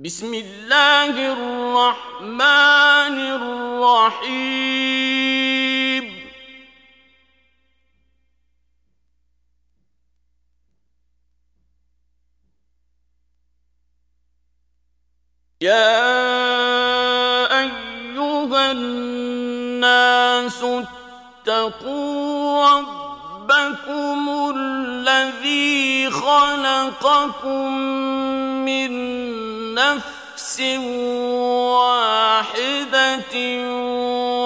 بسم 0.00 0.34
الله 0.34 1.32
الرحمن 1.32 2.40
الرحيم. 4.16 4.40
يا 15.60 15.92
أيها 17.60 18.72
الناس 18.72 20.64
اتقوا 21.44 22.68
ربكم 22.70 24.52
الذي 24.56 26.10
خلقكم 26.10 27.78
من 28.64 29.19
نفس 29.80 30.60
واحدة 31.80 33.34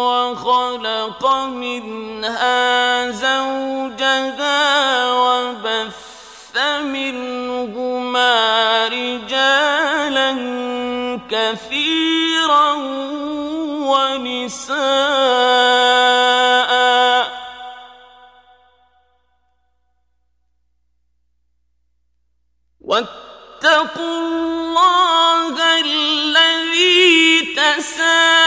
وخلق 0.06 1.22
منها 1.34 3.10
زوجها 3.10 4.62
وبث 5.12 6.56
منهما 6.82 8.32
رجالا 8.88 10.30
كثيرا 11.30 12.72
ونساء. 13.90 14.84
واتقوا 22.80 24.73
الإنسان 27.84 28.43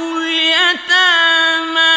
اليتامى 0.00 1.89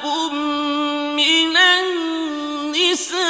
لكم 0.00 0.34
من 1.16 1.56
النساء 1.56 3.20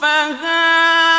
分。 0.00 1.09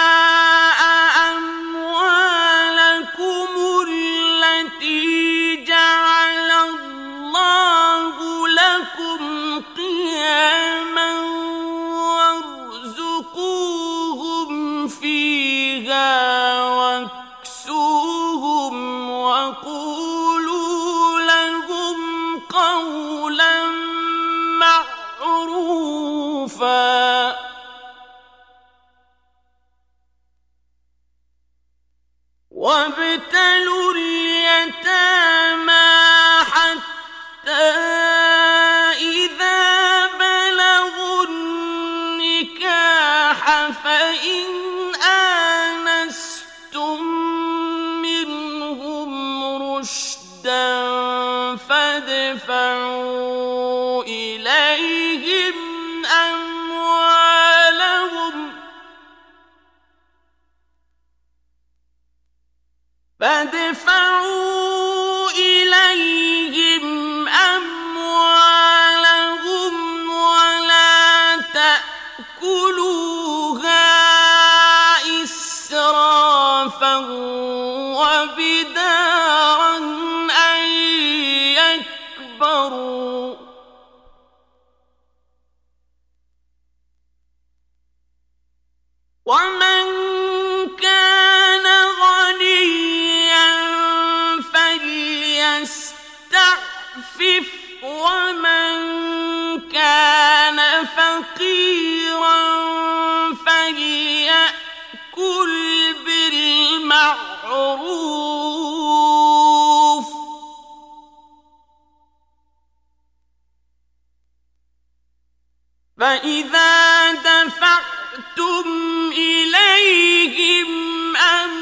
دفعتم 117.14 118.68
إليهم 119.12 120.72
أموالهم 121.18 121.62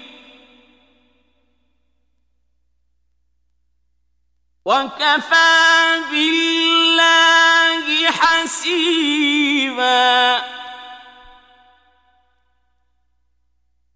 وكفى 4.64 6.00
بالله 6.10 8.10
حسيبا. 8.10 9.40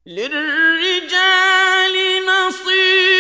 للرجال 0.06 1.94
نصيبا 2.26 3.13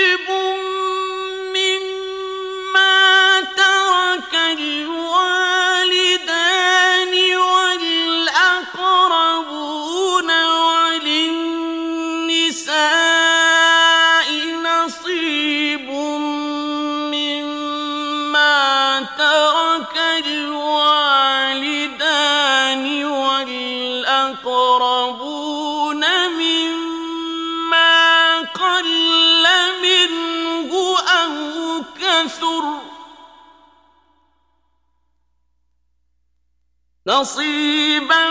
نصيبا 37.06 38.30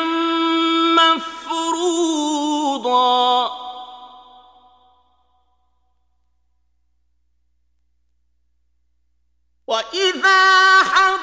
مفروضا. 0.97 2.33
وإذا 9.67 10.83
حضر 10.83 11.22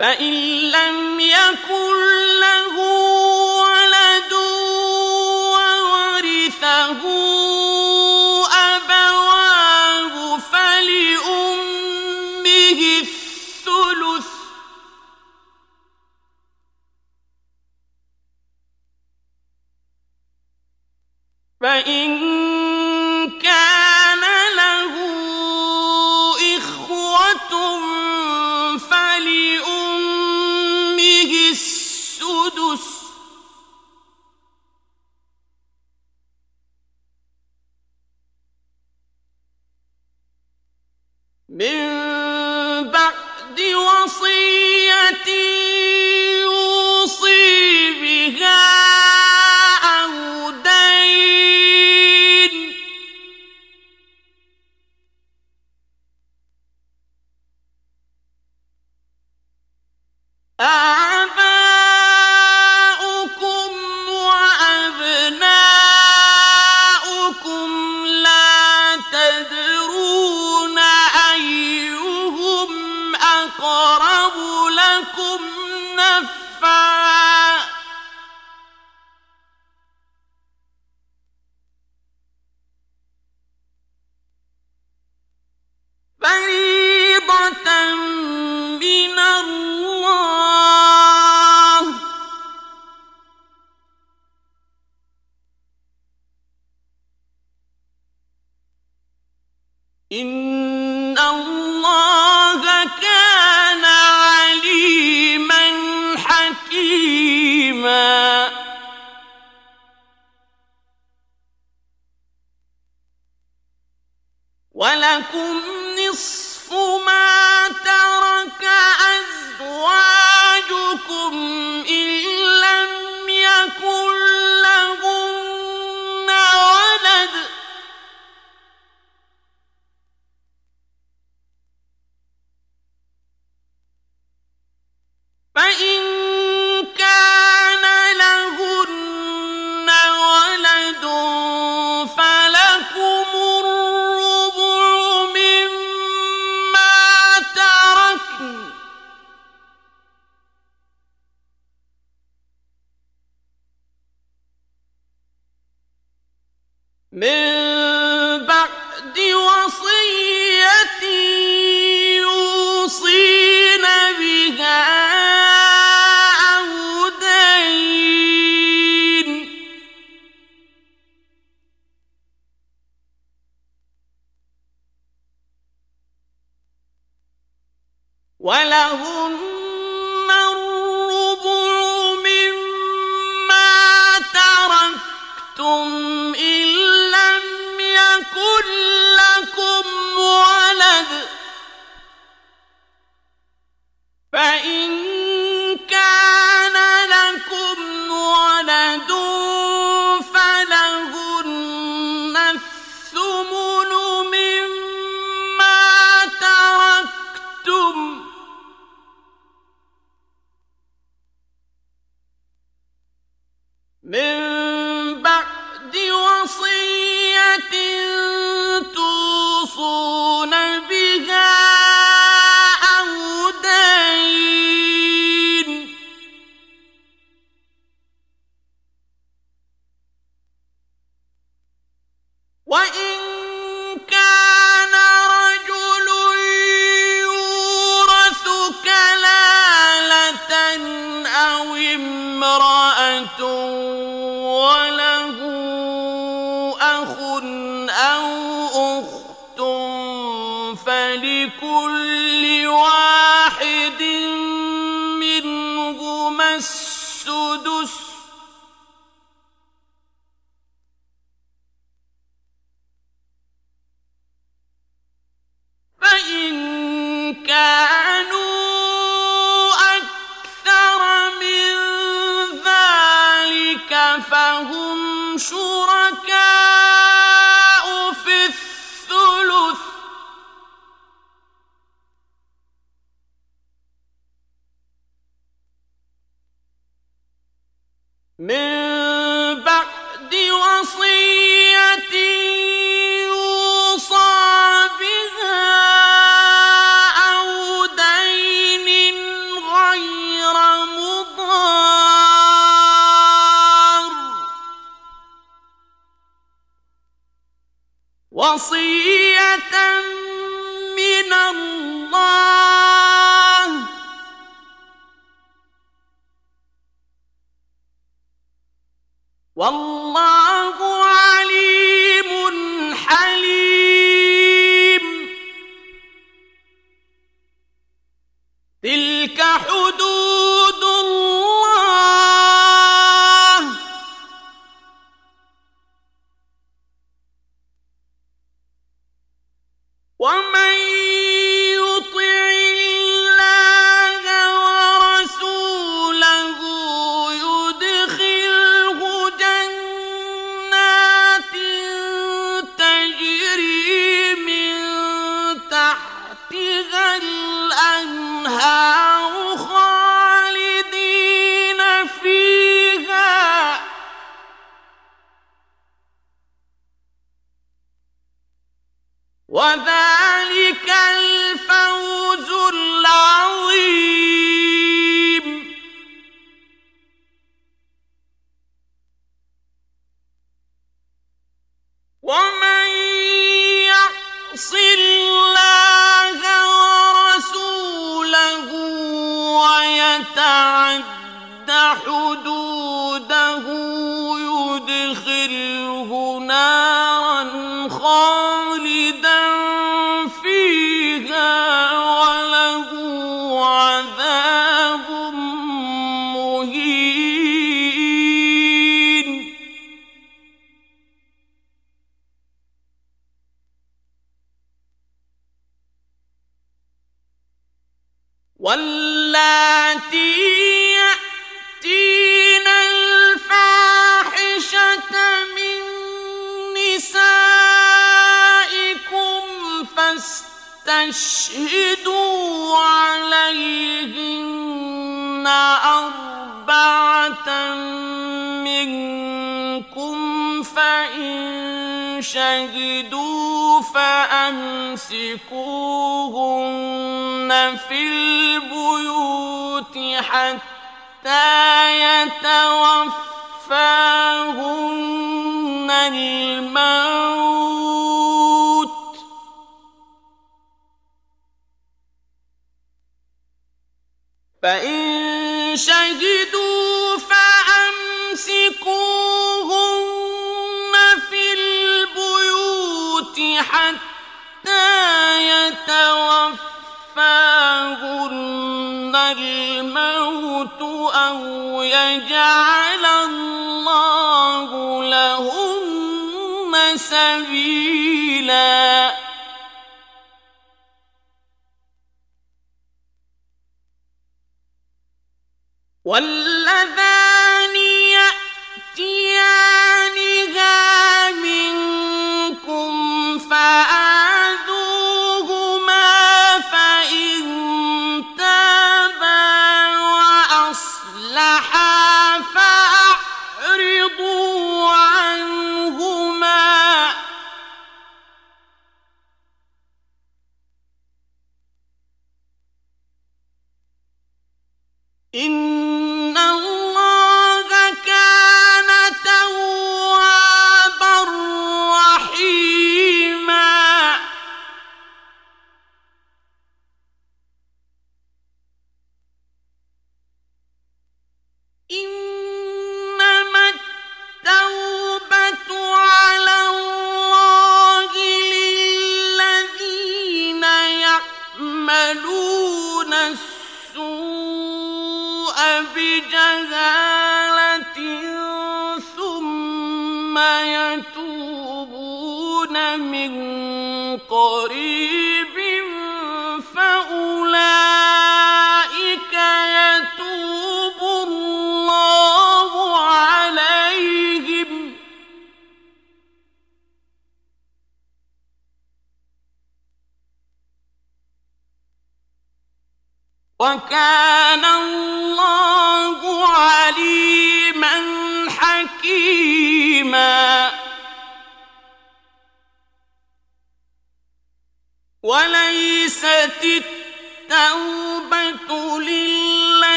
فإن 0.00 0.34
لم 0.70 1.20
يكن 1.20 2.29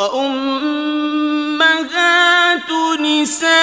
وأمهات 0.00 1.60
نسائكم 3.00 3.56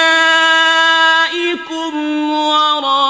وربائبكم 2.30 3.08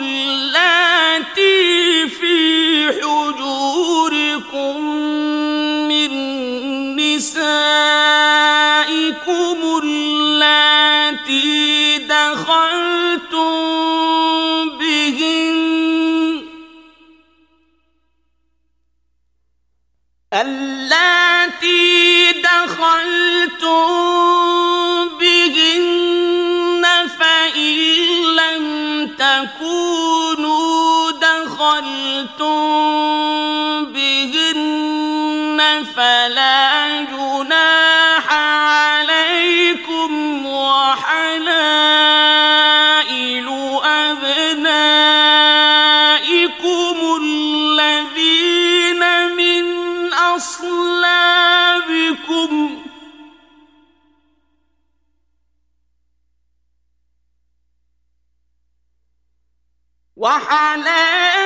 اللاتي 0.00 1.58
في 2.08 2.36
حجوركم 3.02 4.76
من 5.88 6.10
نسائكم 6.96 7.38
اللاتي 9.84 11.77
على 60.48 61.37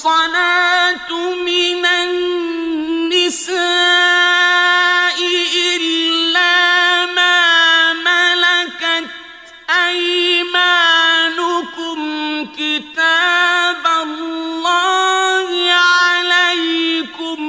المحصنات 0.00 1.12
من 1.44 1.86
النساء 1.86 3.58
إلا 5.76 7.06
ما 7.06 7.92
ملكت 7.92 9.10
أيمانكم. 9.70 10.80
كتاب 12.56 13.86
الله 14.02 15.72
عليكم. 15.72 17.40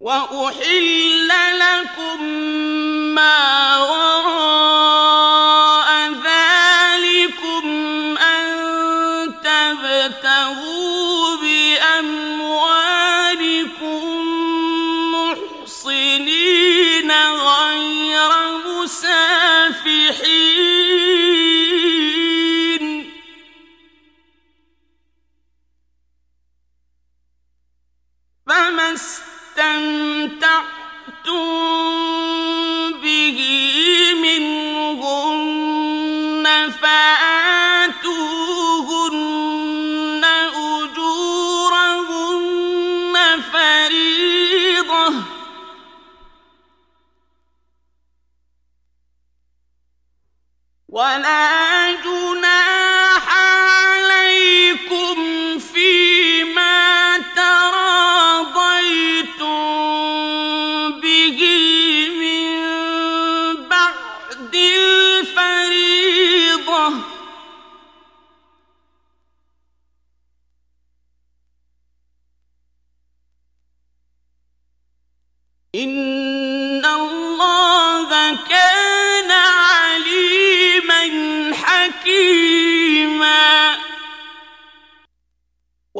وأحل 0.00 1.28
لكم 1.58 2.55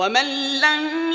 ومن 0.06 0.26
لن 0.60 1.05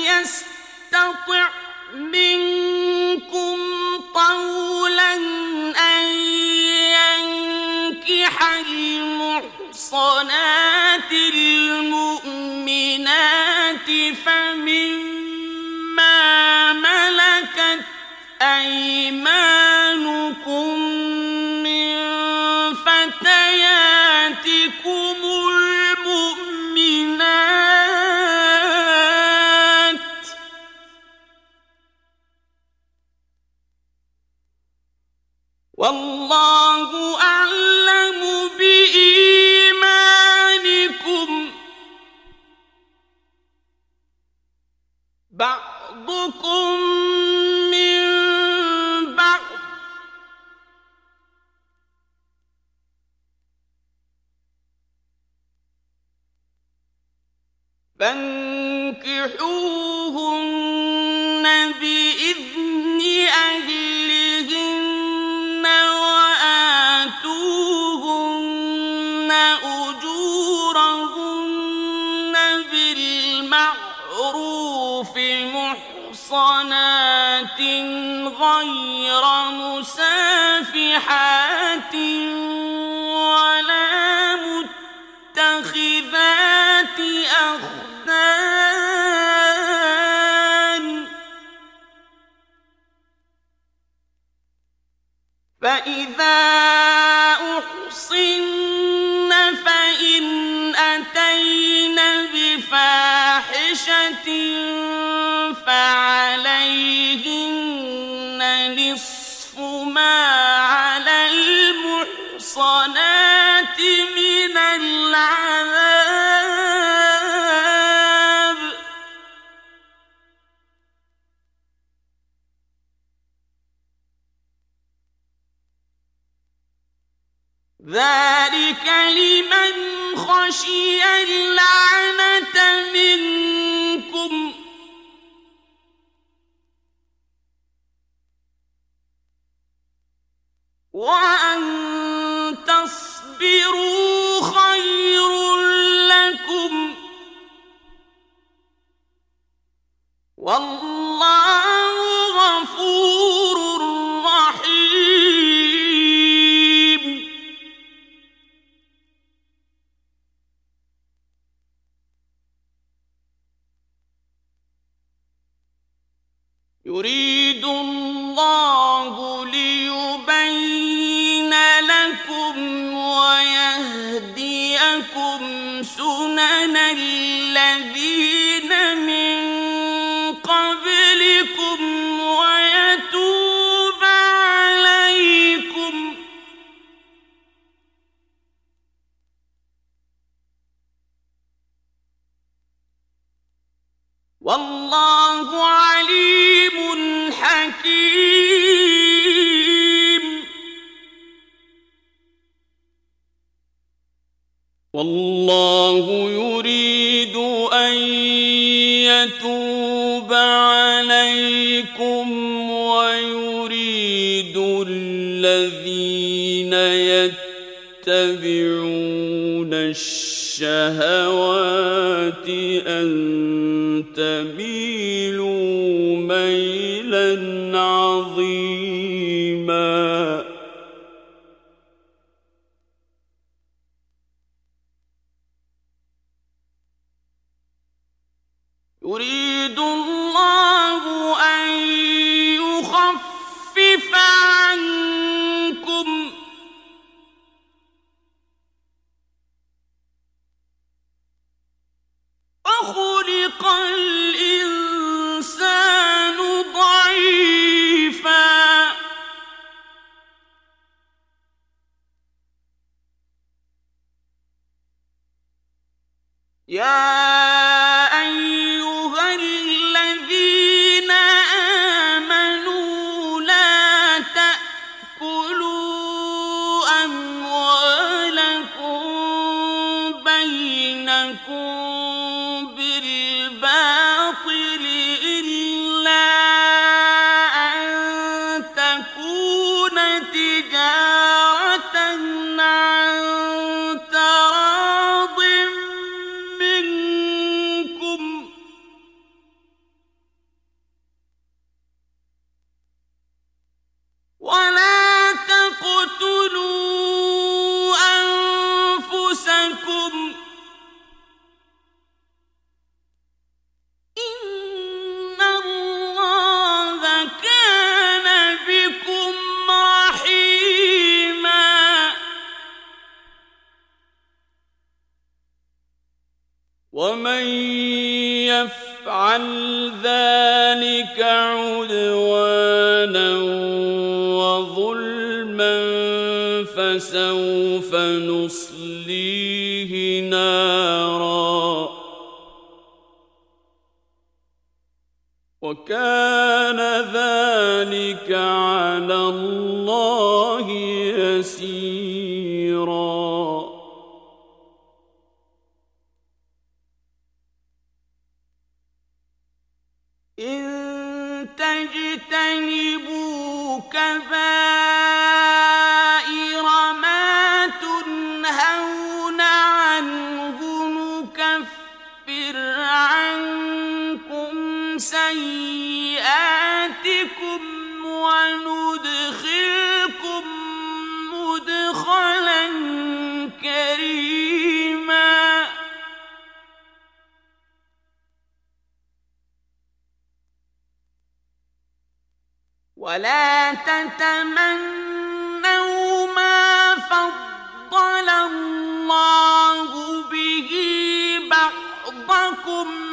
بعضكم 402.80 403.09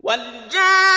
والجار 0.00 0.87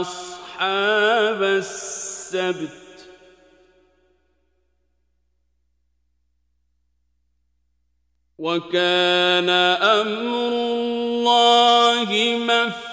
أصحاب 0.00 1.42
السبت. 1.42 2.70
وكان 8.38 9.50
أمر 9.50 10.48
الله 10.48 12.38
مفعولا. 12.38 12.85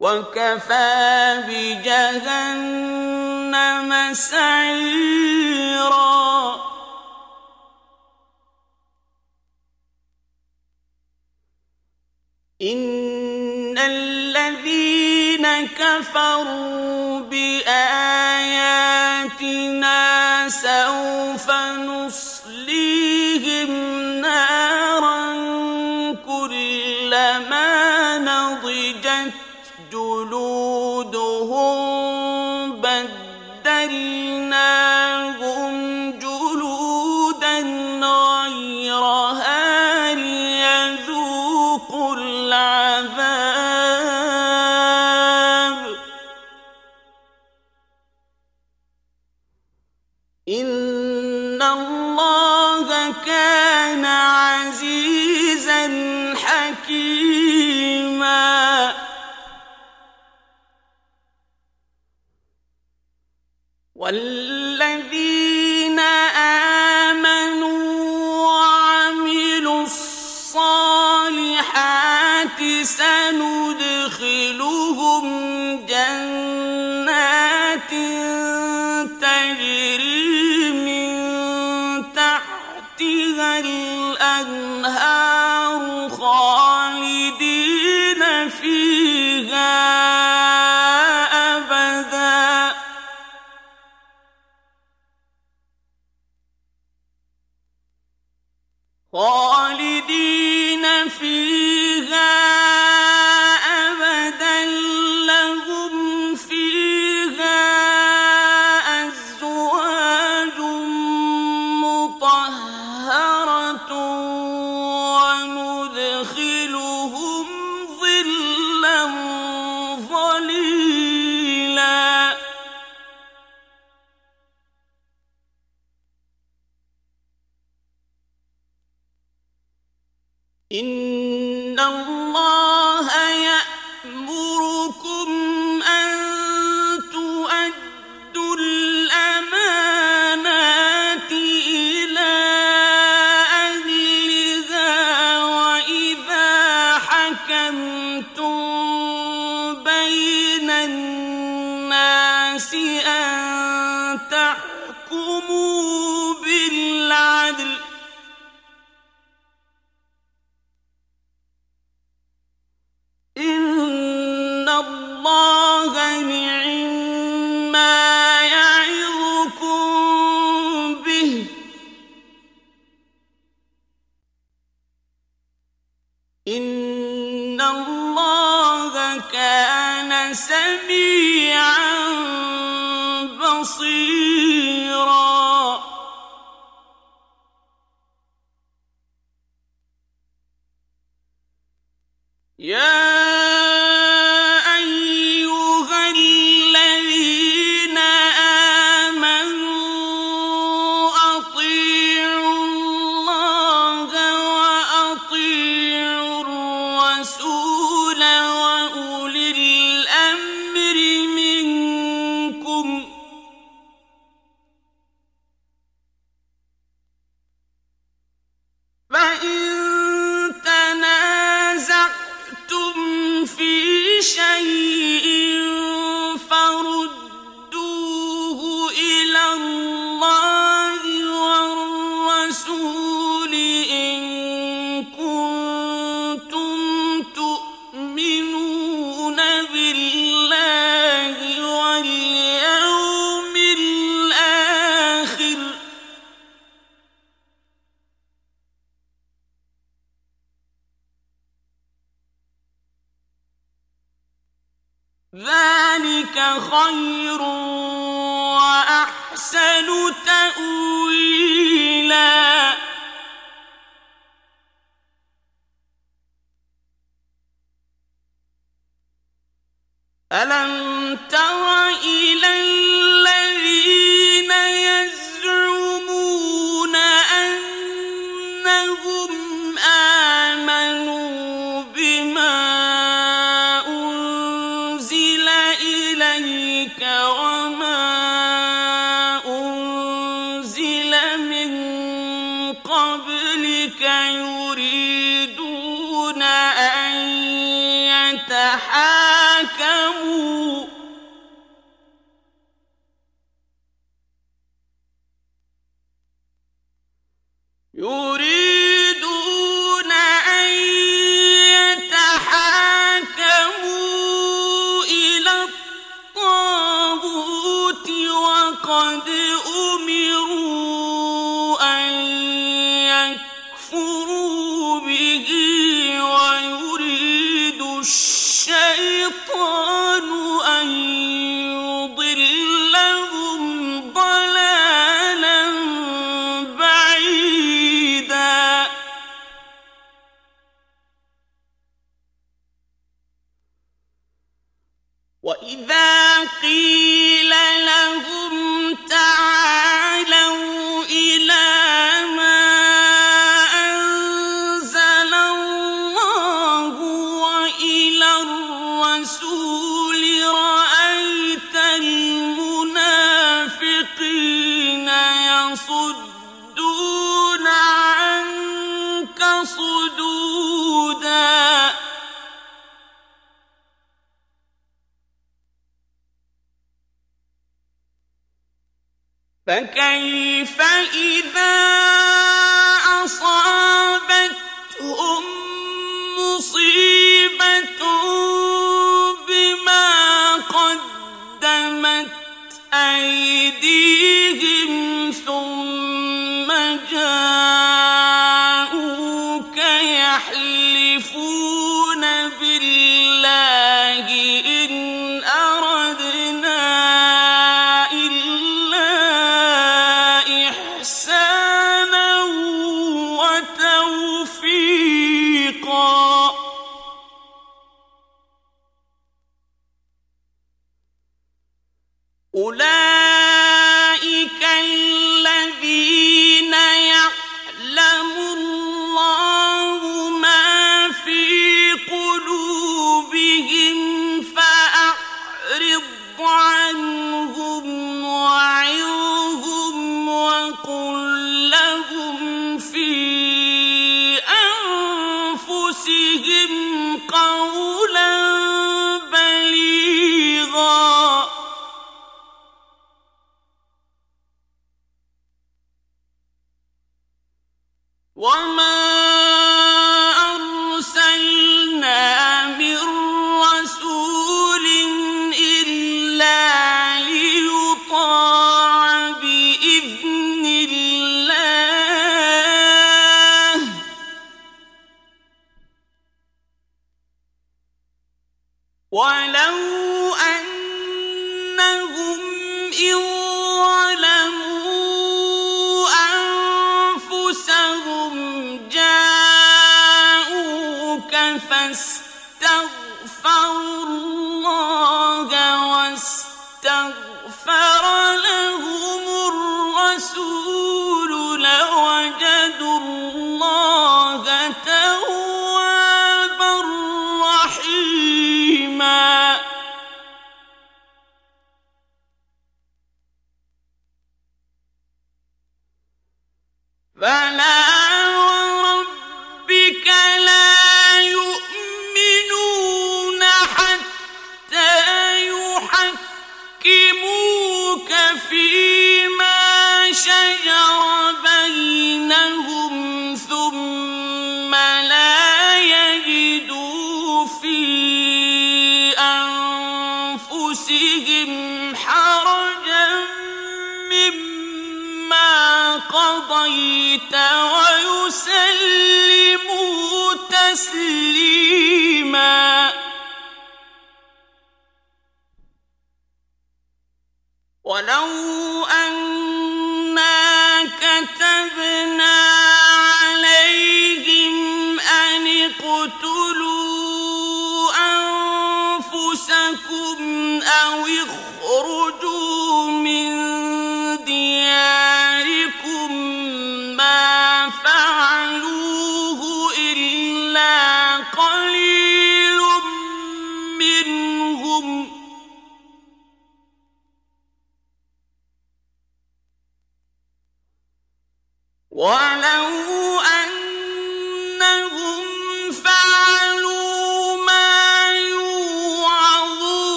وكفى 0.00 1.44
بجهنم 1.48 3.10
سعيرا. 4.14 5.50
إن 12.62 13.78
الذين 13.78 15.66
كفروا 15.66 17.20
بآياتنا 17.20 18.40
سوف 20.48 21.50
نصليهم 21.90 22.90
نارا 24.20 25.69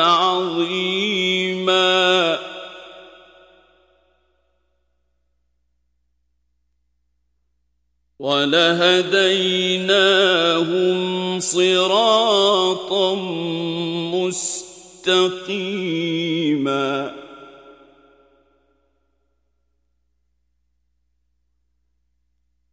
عظيما. 0.00 1.32
ولهديناهم 8.18 9.10
صراطا 11.40 13.14
مستقيما. 14.14 15.72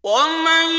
ومن 0.04 0.79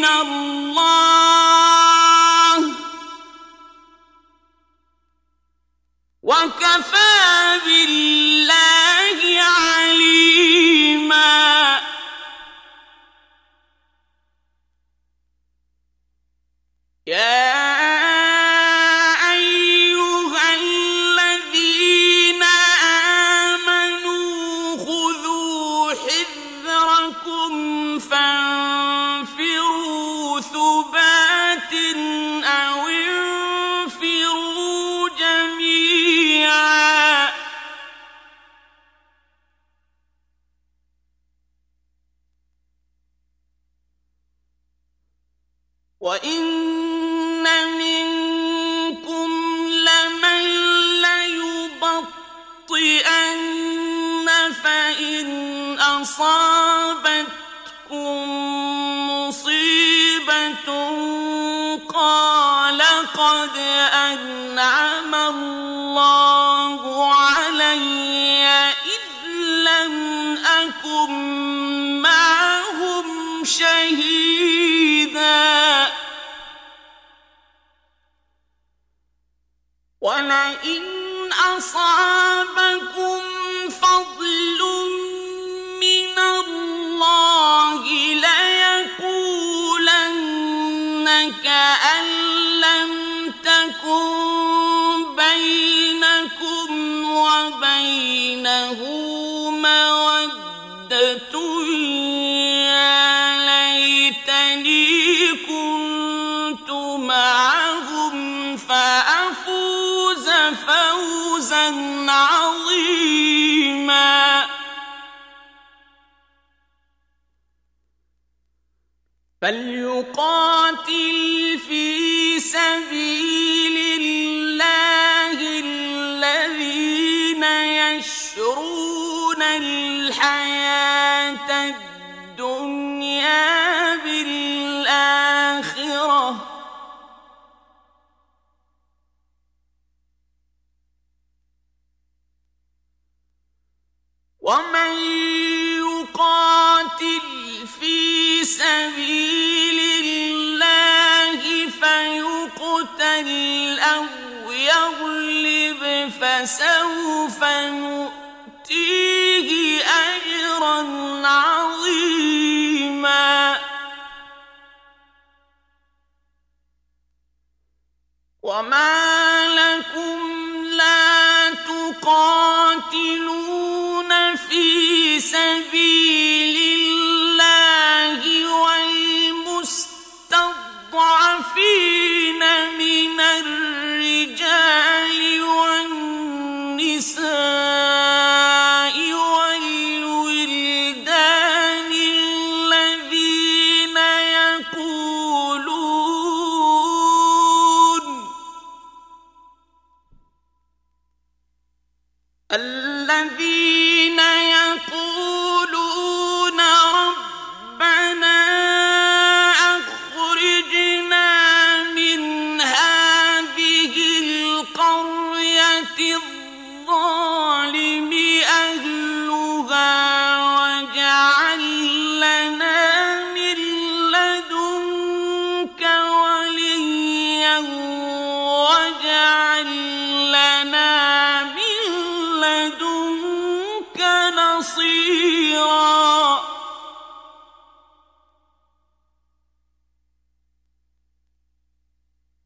من 0.00 0.06
الله 0.06 1.09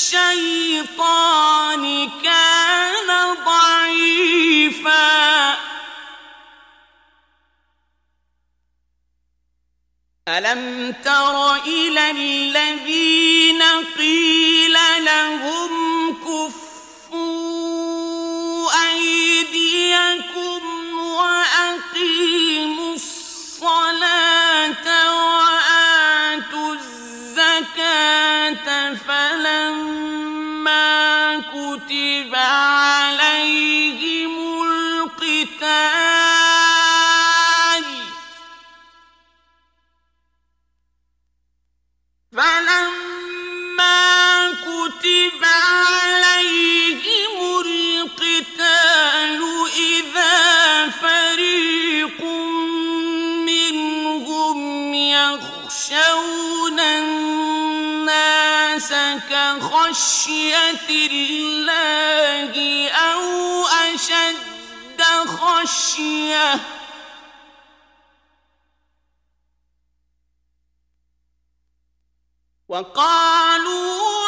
الشيطان 0.08 1.84
كان 2.24 3.10
ضعيفا. 3.46 5.08
ألم 10.28 10.94
تر 11.06 11.56
إلى 11.56 12.12
الذين 12.12 13.62
قيل 13.98 14.74
لهم 15.06 15.72
كفوا 16.24 17.18
أيديكم 18.92 20.62
وأقيموا 21.00 22.96
الصلاة؟ 22.96 24.47
خشية 59.56 60.90
الله 60.90 62.90
أو 62.90 63.65
أشد 63.68 65.02
خشية. 65.28 66.60
وقالوا 72.68 74.27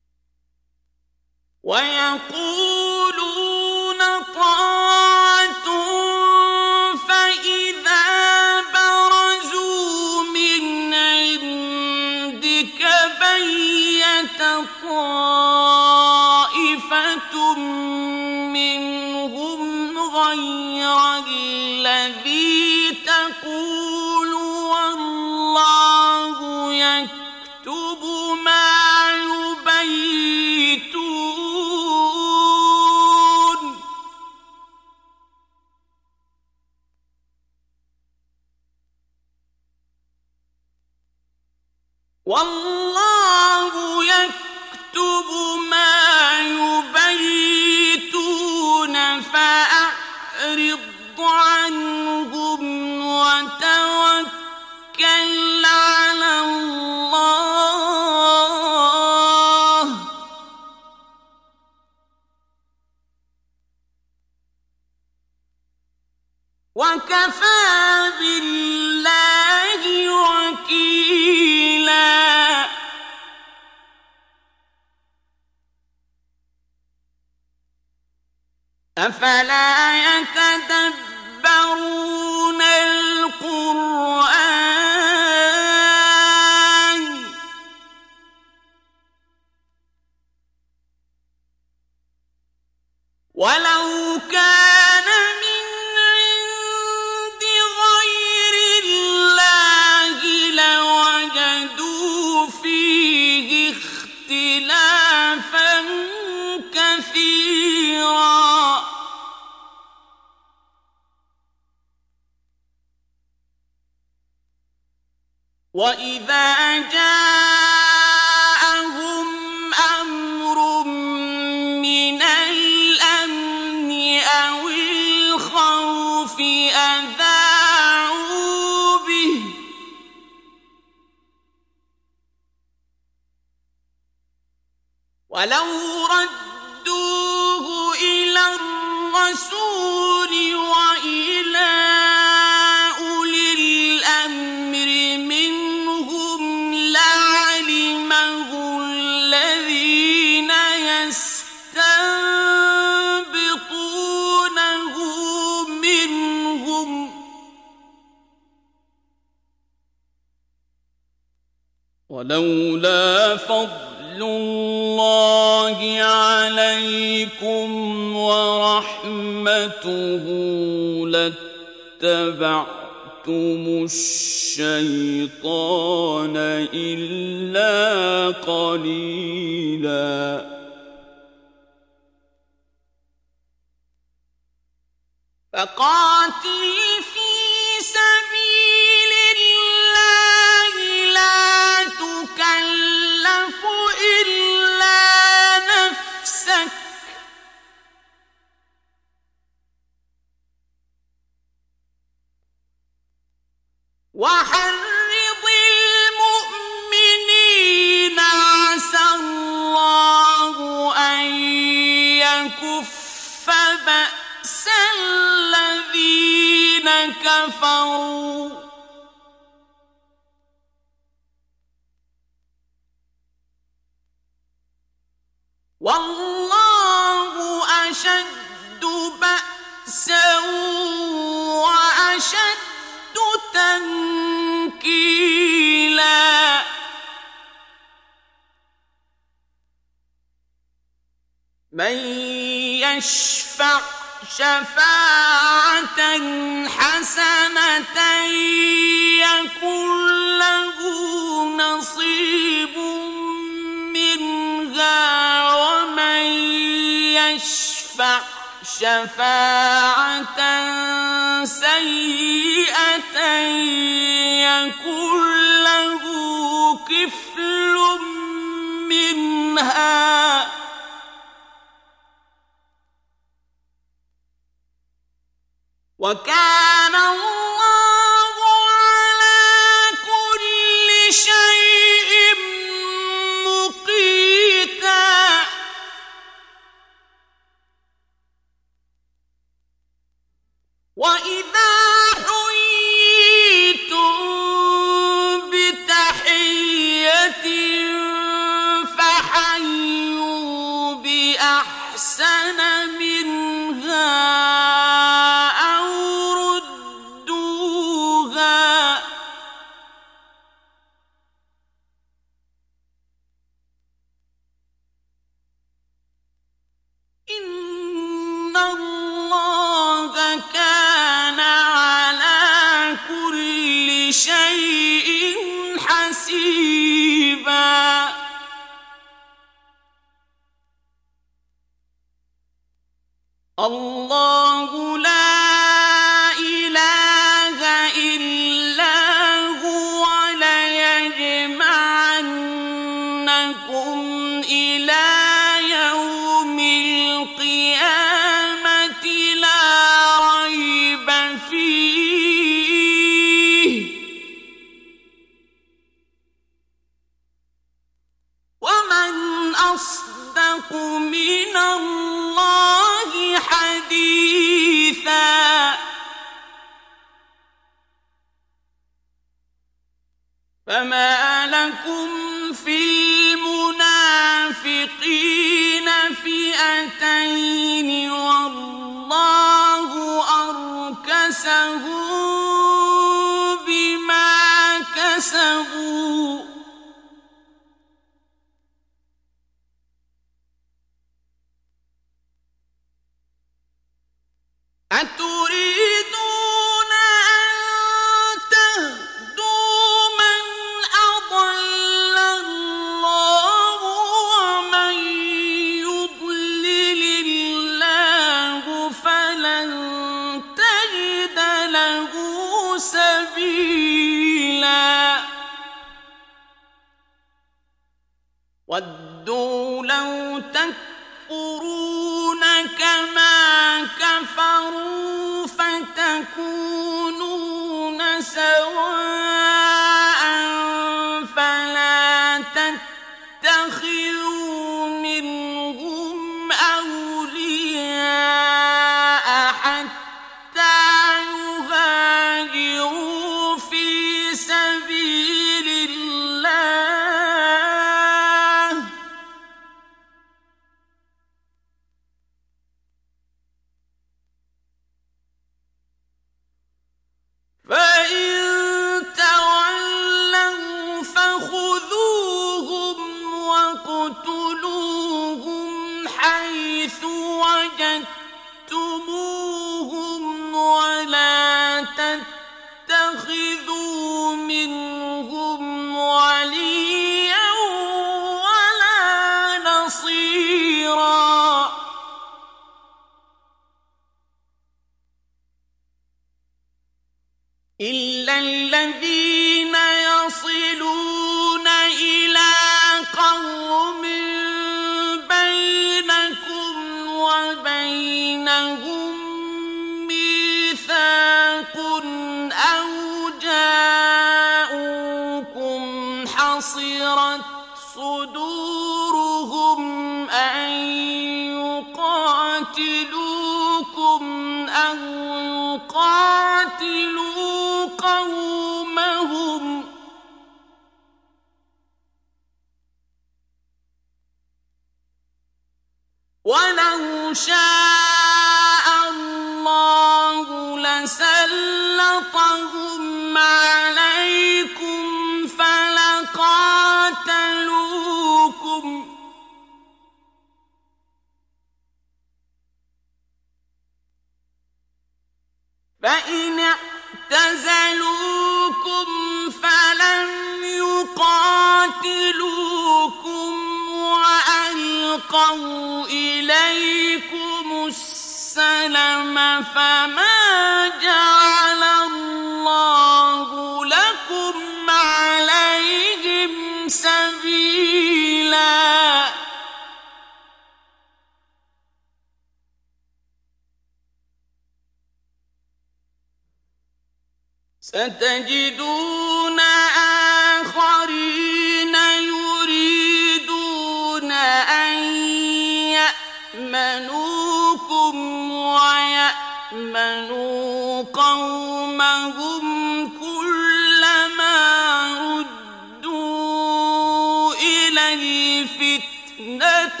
الفتنة 598.12 600.00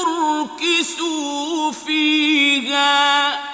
أركسوا 0.00 1.72
فيها. 1.72 3.47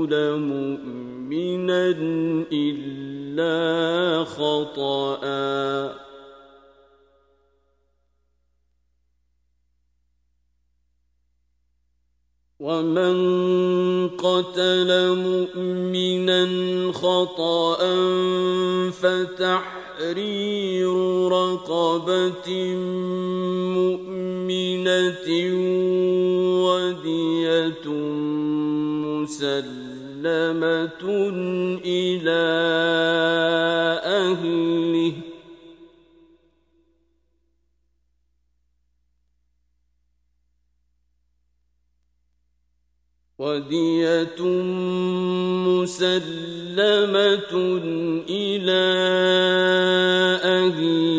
مؤمنا 0.07 1.97
إلا 2.53 4.25
خطأ. 4.25 5.99
ومن 12.61 13.17
قتل 14.09 15.15
مؤمنا 15.15 16.43
خطأ 16.93 17.79
فتحرير 18.91 20.93
رقبة 21.29 22.75
مؤمنة 23.79 25.29
ودية 26.65 27.87
مسلمة. 29.07 29.78
مسلمة 30.19 31.05
إلى 31.85 32.43
أهله. 34.05 35.13
ودية 43.39 44.43
مسلمة 45.69 46.73
إلى 48.29 48.85
أهله. 50.45 51.18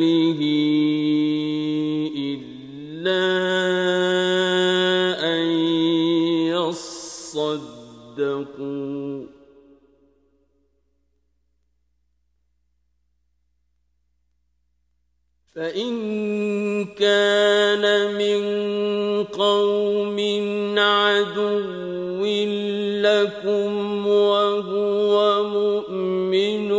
لكم 23.39 24.07
وهو 24.07 25.43
مؤمن 25.43 26.69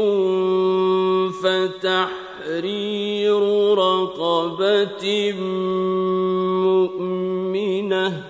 فتحرير 1.32 3.40
رقبة 3.74 5.32
مؤمنة. 6.92 8.24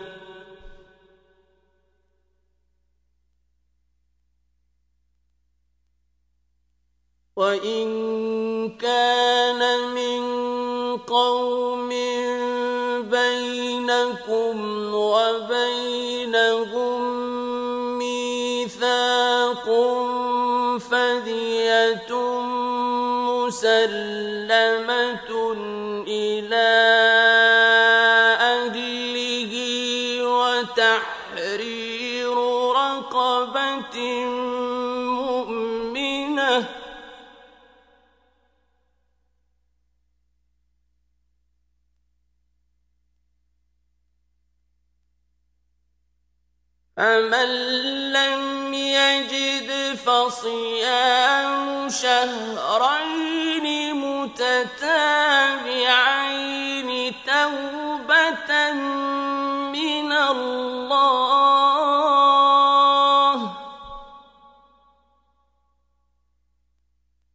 وإن 7.37 8.00
مسلمة 23.51 25.31
إلى 26.07 26.71
أهله 28.41 29.53
وتحرير 30.39 31.87
رقبة 32.73 33.97
مؤمنة. 35.27 36.55
فمن 46.97 47.51
فصيام 50.11 51.89
شهرين 51.89 53.67
متتابعين 53.95 54.51
توبة 57.27 58.73
من 59.71 60.11
الله. 60.13 60.91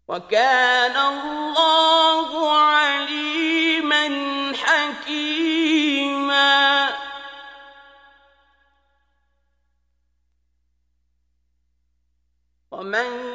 وكان 0.07 0.95
الله 0.95 1.54
من 12.85 13.34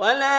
ولا 0.00 0.29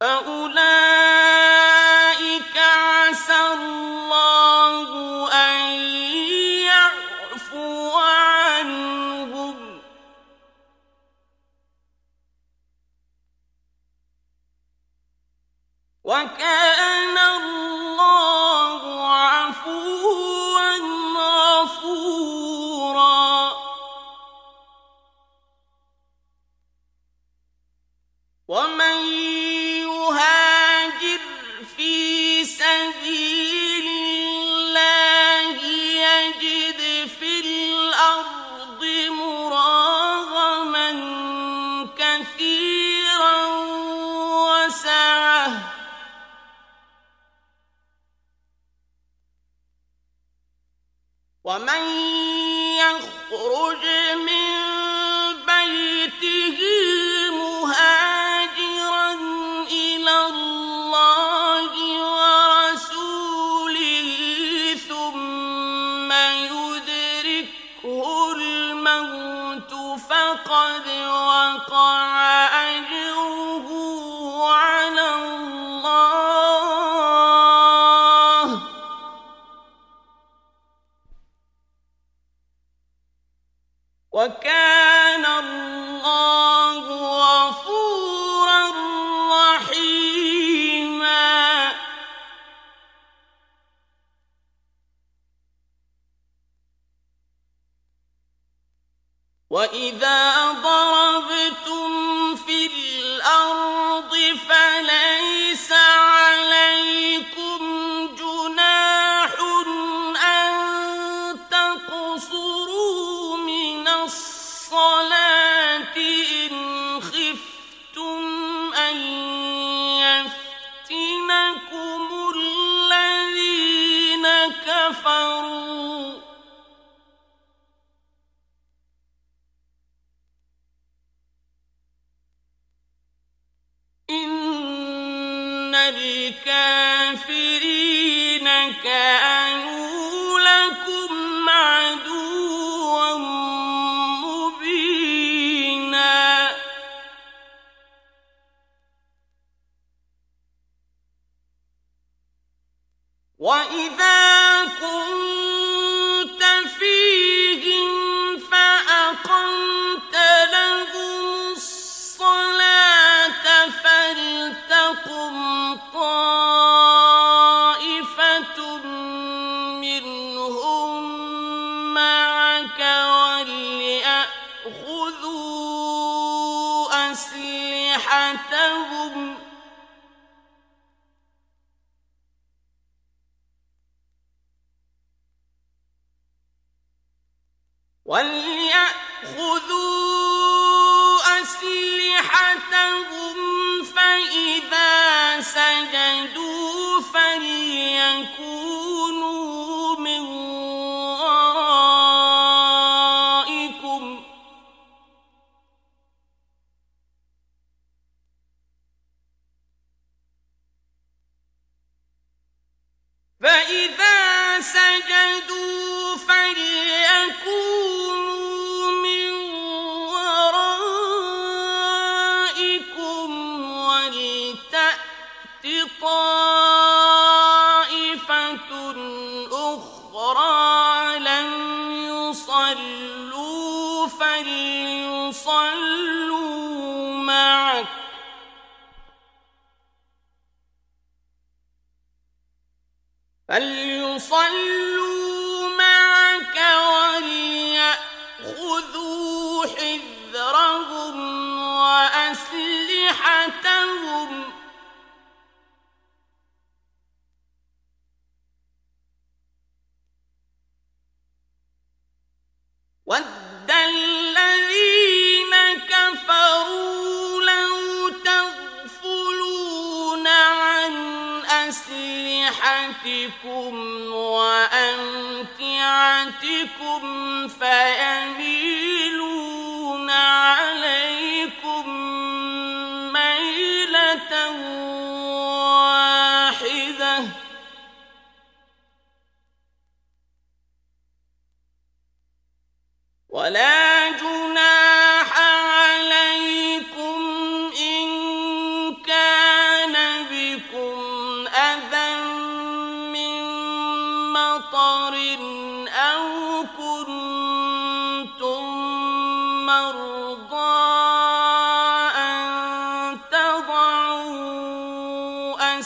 فليكونوا 0.00 0.48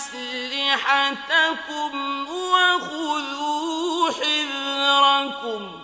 أسلحتكم 0.02 1.92
وخذوا 2.28 4.12
حذركم. 4.12 5.81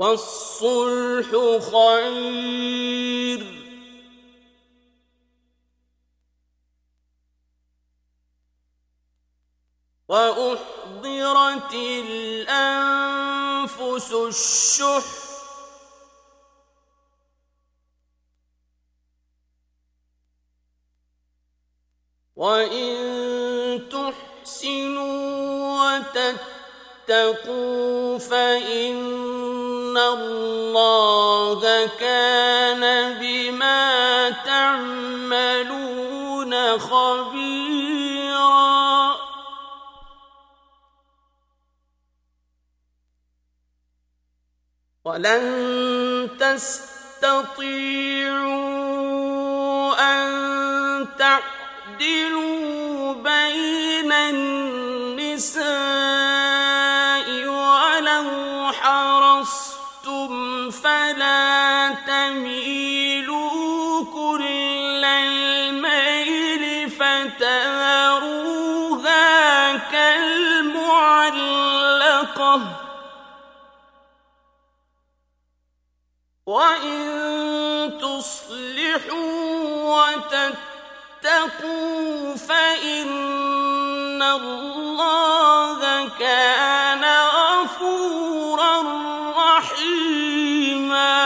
والصلح 0.00 1.30
خير. 1.72 3.42
وأحضرت 10.08 11.74
الأنفس 12.04 12.92
الشح. 14.12 15.04
وإن 22.36 23.88
تحسنوا 23.92 25.10
وتتقوا 27.08 28.18
فإن 28.18 29.19
الله 29.98 31.86
كان 32.00 33.14
بما 33.20 34.30
تعملون 34.30 35.78
خبيرا 36.78 38.00
ولن 45.04 46.30
تستطيعوا 46.40 47.50
ان 50.00 51.06
تعدلوا 51.18 53.12
بين 53.14 54.12
النساء 54.12 54.79
وإن 76.46 77.98
تصلحوا 78.00 79.30
وتتقوا 81.22 82.34
فإن 82.36 84.22
الله 84.22 86.08
كان 86.18 87.04
غفورا 87.26 88.82
رحيما. 89.36 91.20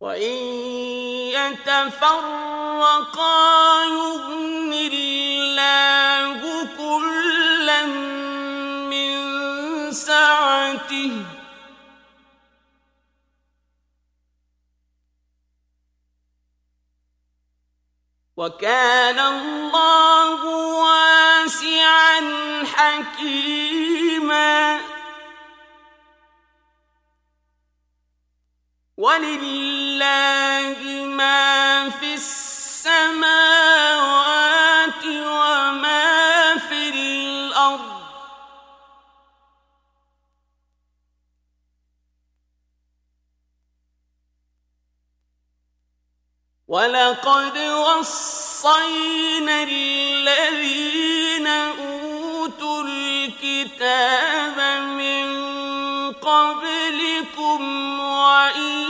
وإن 0.00 0.99
يتفرقا 1.50 3.34
يغن 3.84 4.72
الله 4.72 6.40
كلا 6.78 7.86
من 8.86 9.12
سعته. 9.92 11.12
وكان 18.36 19.18
الله 19.18 20.44
واسعا 20.84 22.20
حكيما. 22.64 24.50
ولله 29.00 30.76
ما 31.16 31.90
في 31.90 32.14
السماوات 32.14 33.34
وما 35.06 36.56
في 36.68 36.88
الأرض 36.88 38.00
ولقد 46.68 47.58
وصينا 47.58 49.62
الذين 49.62 51.46
اوتوا 51.46 52.82
الكتاب 52.84 54.82
من 54.82 55.30
قبلكم 56.12 57.60
واياكم 58.00 58.89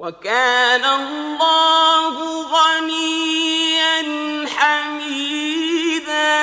وكان 0.00 0.84
الله 0.84 2.14
غنيا 2.56 4.00
حميدا. 4.48 6.40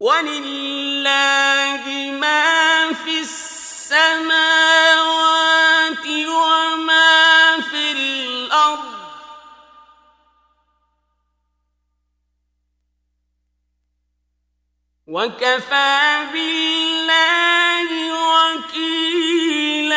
ولله 0.00 1.82
ما 2.20 2.92
في 2.92 3.20
السماوات 3.20 4.89
وكفى 15.10 16.26
بالله 16.32 17.90
وكيلا. 18.54 19.90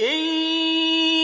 إن 0.00 0.20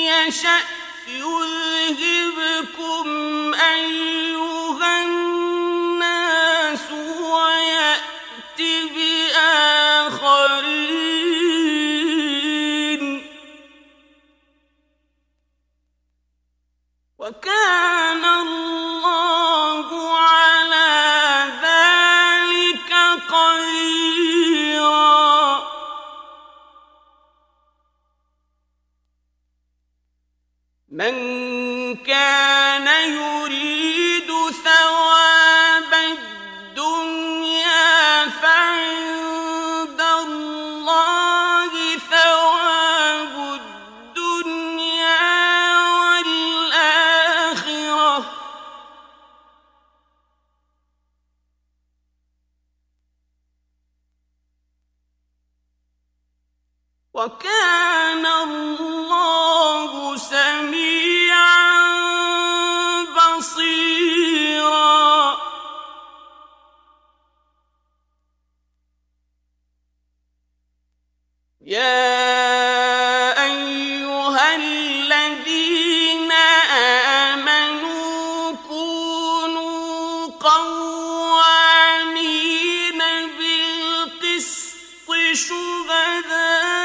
يشأ 0.09 0.61
يذهبكم 1.09 3.07
أيها 3.55 5.03
الناس 5.03 6.91
ويأت 7.21 8.61
بآخرين 8.95 10.07
وكان 17.27 18.25
الله 18.25 20.19
على 20.19 20.93
ذلك 21.63 22.91
من 30.91 31.15
كان 31.97 32.87
يؤمن 33.13 33.36
العزة 85.36 86.85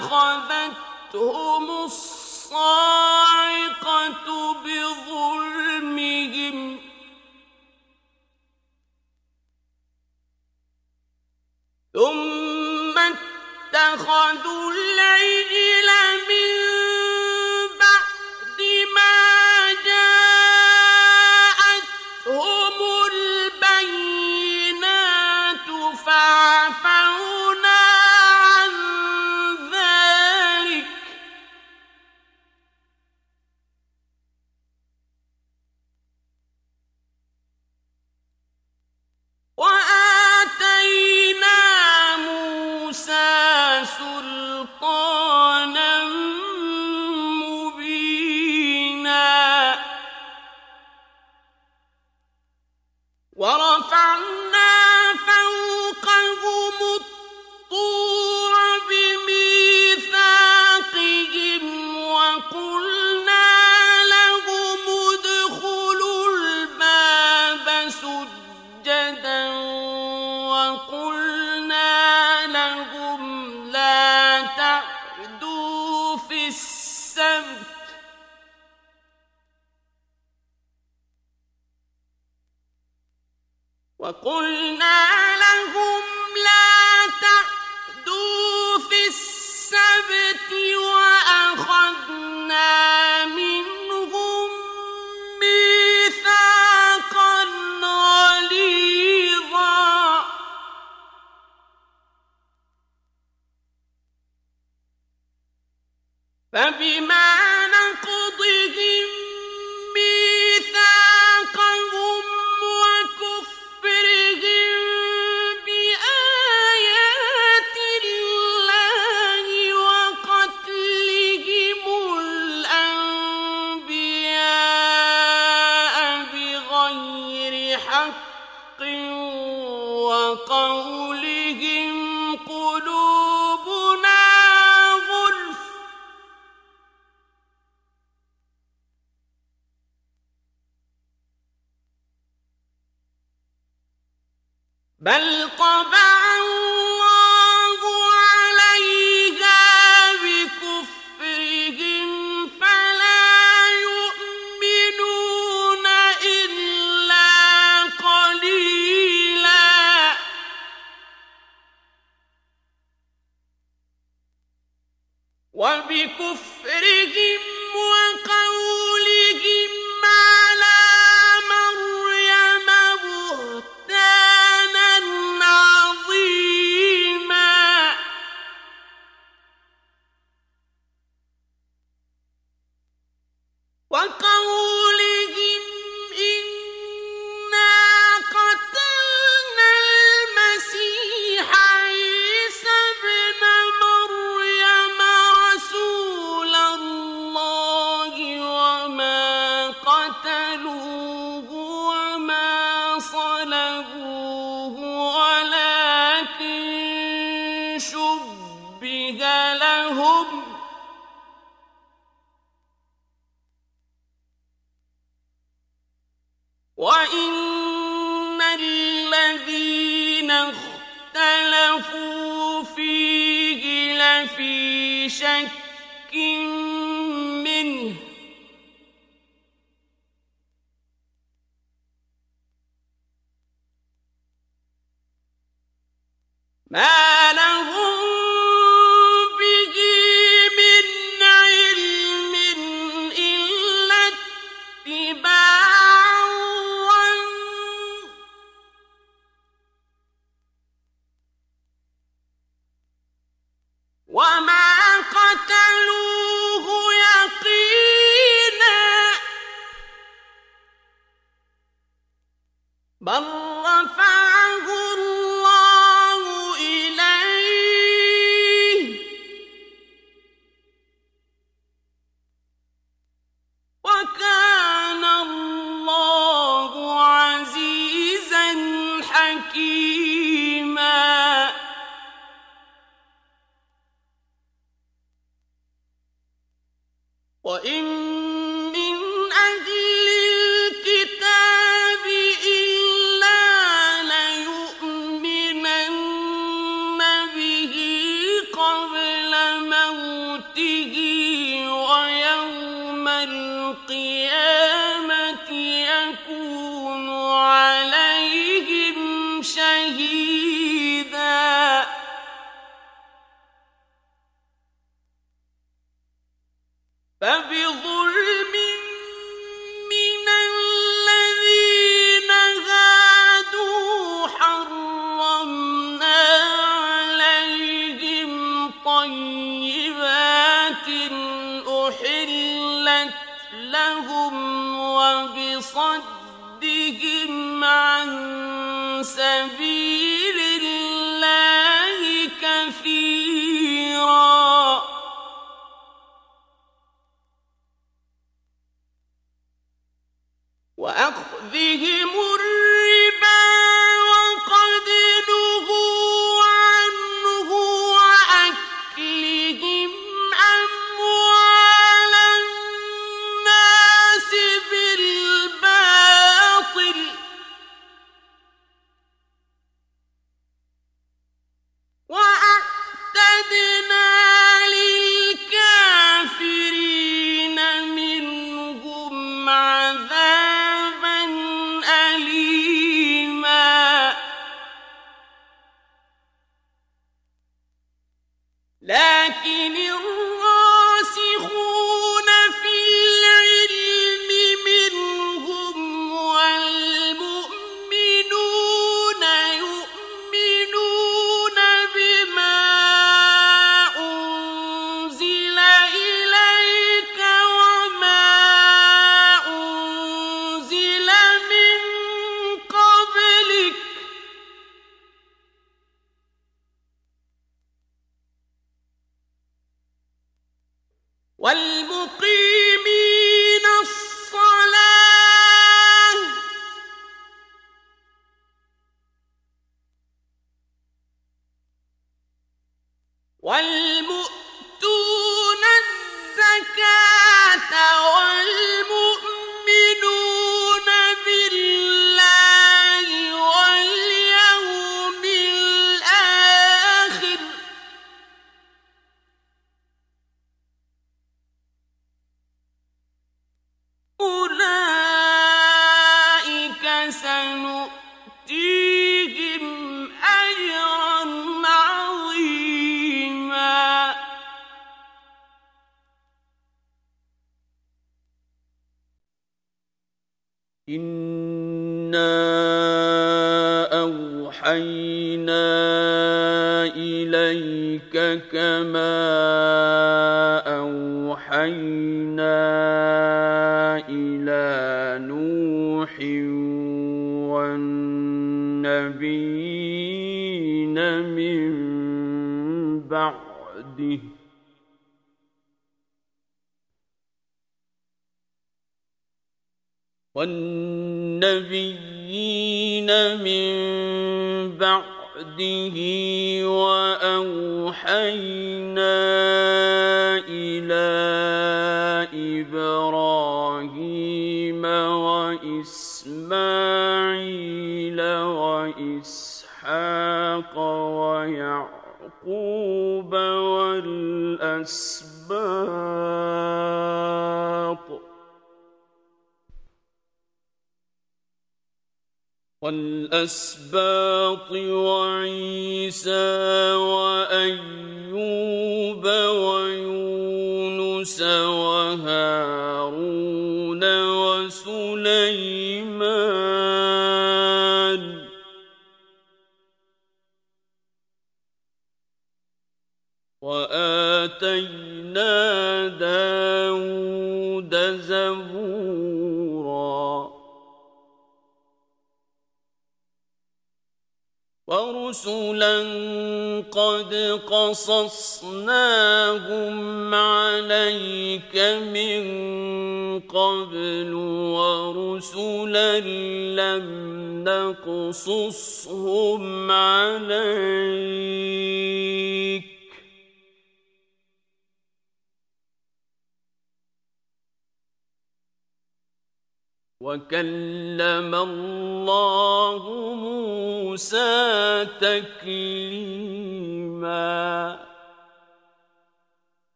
فأخذتهم 0.00 0.74
الصاعقة 1.84 2.09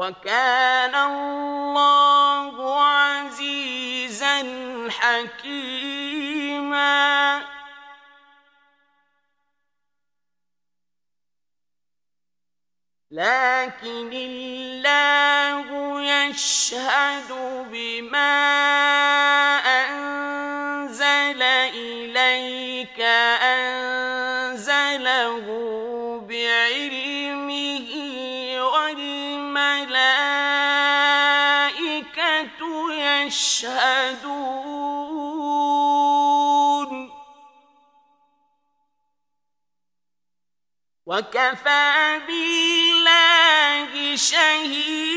وكان 0.00 0.94
الله 0.94 2.80
عزيزا 2.84 4.38
حكيما. 4.90 6.20
لكن 13.10 14.12
الله 14.12 15.68
يشهد 16.02 17.32
بما 17.72 18.36
أنزل 19.84 21.42
إليك 21.42 23.00
أنزله 24.40 24.70
وكفى 41.10 42.20
بالله 42.26 44.16
شهيدا. 44.16 45.10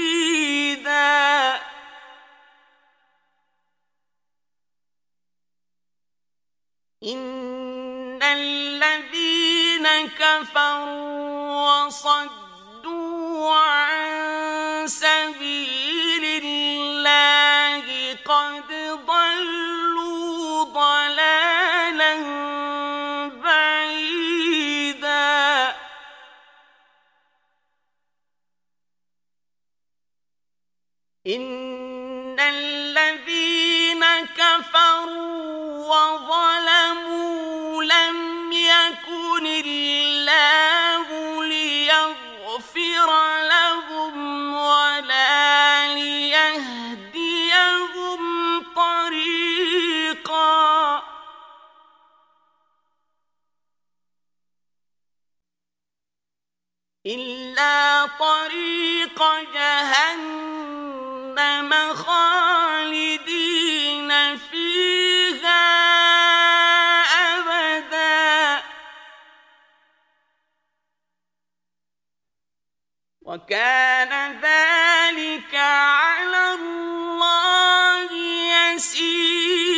إن 7.04 8.24
الذين 8.24 9.88
كفروا 10.08 11.86
وصدوا 11.86 13.56
عن 13.56 14.88
سبيل 14.88 16.24
الله 16.44 18.18
قد 18.26 18.70
ضلوا 19.06 19.83
إن 31.28 32.40
الذين 32.40 34.06
كفروا 34.26 35.88
وظلموا 35.88 37.84
لم 37.84 38.52
يكن 38.52 39.46
الله 39.46 41.08
ليغفر 41.46 43.10
لهم 43.48 44.54
ولا 44.54 45.88
ليهديهم 45.94 47.04
طريقا 48.76 49.74
إلا 57.06 58.06
طريق 58.20 59.20
جهنم 59.54 60.63
وكان 73.34 74.42
ذلك 74.42 75.56
على 75.56 76.54
الله 76.54 78.12
يسيرا. 78.74 79.74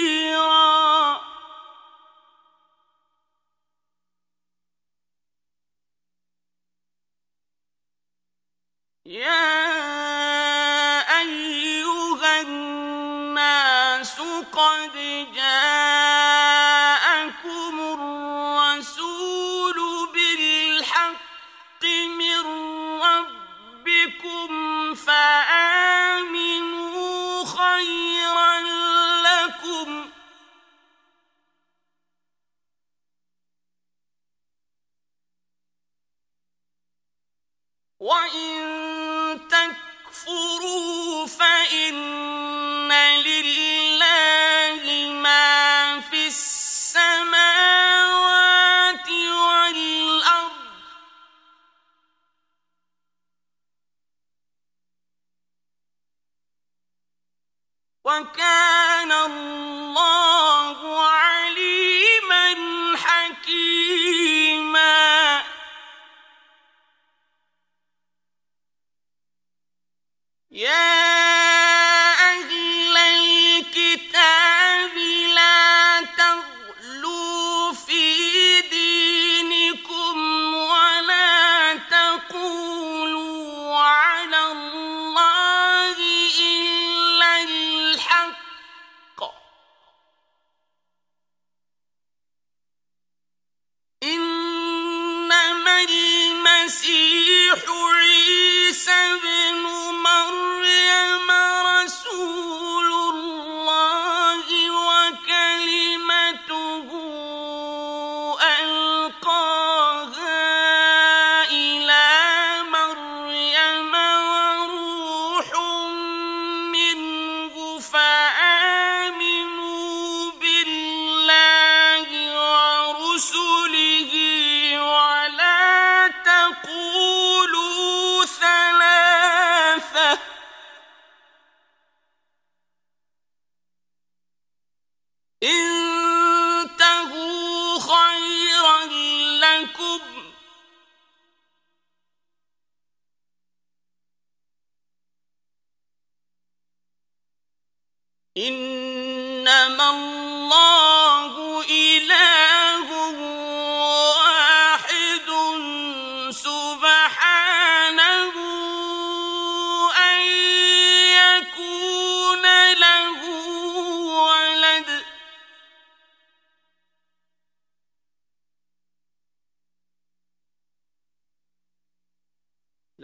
يا 9.06 9.55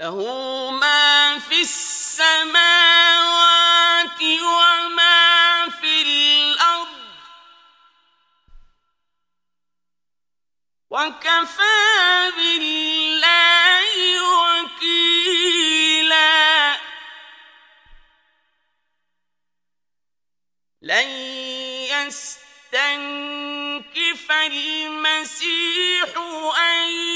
له 0.02 0.18
ما 0.72 1.40
في 1.40 1.62
السماوات 1.62 2.62
وما 4.22 5.70
في 5.70 6.02
الأرض. 6.02 6.88
وكفى 10.90 12.32
بالله 12.38 13.90
وكيلا. 14.64 15.12
لن 20.82 21.10
يستنكف 21.94 23.12
المسيح 24.32 26.10
أن 26.58 27.11